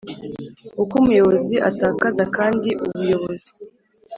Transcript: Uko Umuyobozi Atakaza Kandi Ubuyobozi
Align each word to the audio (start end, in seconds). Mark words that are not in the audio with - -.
Uko 0.81 0.93
Umuyobozi 1.01 1.55
Atakaza 1.69 2.23
Kandi 2.35 2.69
Ubuyobozi 2.85 3.43